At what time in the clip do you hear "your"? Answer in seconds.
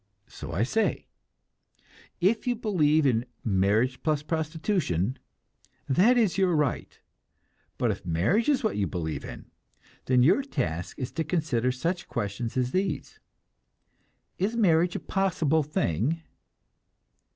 6.39-6.55, 10.23-10.41